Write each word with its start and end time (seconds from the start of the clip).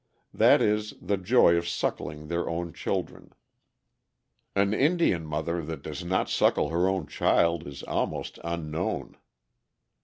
That 0.33 0.63
is, 0.63 0.95
the 0.99 1.15
joy 1.15 1.57
of 1.57 1.67
suckling 1.67 2.25
their 2.27 2.49
own 2.49 2.73
children. 2.73 3.33
An 4.55 4.73
Indian 4.73 5.27
mother 5.27 5.63
that 5.63 5.83
does 5.83 6.03
not 6.03 6.27
suckle 6.27 6.69
her 6.69 6.87
own 6.89 7.05
child 7.05 7.67
is 7.67 7.83
almost 7.83 8.39
unknown. 8.43 9.15